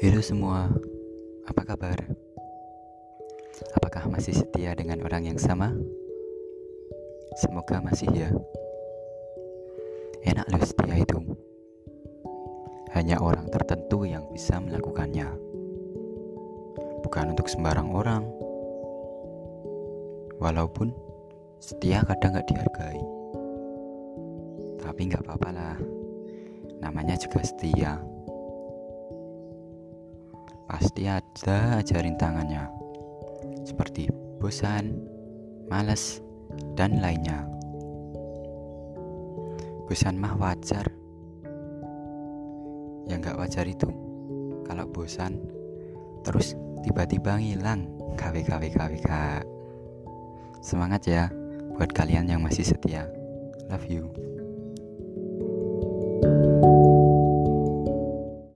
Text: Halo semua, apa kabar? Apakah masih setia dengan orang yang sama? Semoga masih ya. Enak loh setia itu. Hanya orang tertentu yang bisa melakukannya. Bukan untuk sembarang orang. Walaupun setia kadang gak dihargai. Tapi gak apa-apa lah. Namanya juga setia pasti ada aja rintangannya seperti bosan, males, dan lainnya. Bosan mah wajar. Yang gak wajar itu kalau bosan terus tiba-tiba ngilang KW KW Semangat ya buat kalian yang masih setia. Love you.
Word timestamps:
Halo 0.00 0.24
semua, 0.24 0.64
apa 1.44 1.60
kabar? 1.60 2.00
Apakah 3.76 4.08
masih 4.08 4.32
setia 4.32 4.72
dengan 4.72 5.04
orang 5.04 5.28
yang 5.28 5.36
sama? 5.36 5.76
Semoga 7.36 7.84
masih 7.84 8.08
ya. 8.08 8.32
Enak 10.24 10.48
loh 10.48 10.64
setia 10.64 10.96
itu. 10.96 11.20
Hanya 12.96 13.20
orang 13.20 13.52
tertentu 13.52 14.08
yang 14.08 14.24
bisa 14.32 14.56
melakukannya. 14.56 15.36
Bukan 17.04 17.36
untuk 17.36 17.52
sembarang 17.52 17.92
orang. 17.92 18.24
Walaupun 20.40 20.96
setia 21.60 22.00
kadang 22.08 22.40
gak 22.40 22.48
dihargai. 22.48 23.04
Tapi 24.80 25.12
gak 25.12 25.28
apa-apa 25.28 25.48
lah. 25.52 25.76
Namanya 26.80 27.20
juga 27.20 27.44
setia 27.44 28.00
pasti 30.70 31.10
ada 31.10 31.82
aja 31.82 31.98
rintangannya 31.98 32.70
seperti 33.66 34.06
bosan, 34.38 35.02
males, 35.66 36.22
dan 36.78 37.02
lainnya. 37.02 37.42
Bosan 39.90 40.14
mah 40.14 40.38
wajar. 40.38 40.86
Yang 43.10 43.34
gak 43.34 43.38
wajar 43.42 43.66
itu 43.66 43.90
kalau 44.62 44.86
bosan 44.86 45.42
terus 46.22 46.54
tiba-tiba 46.86 47.42
ngilang 47.42 47.90
KW 48.14 48.46
KW 48.46 48.70
Semangat 50.62 51.02
ya 51.10 51.26
buat 51.74 51.90
kalian 51.90 52.30
yang 52.30 52.46
masih 52.46 52.62
setia. 52.62 53.10
Love 53.66 53.90
you. 53.90 54.06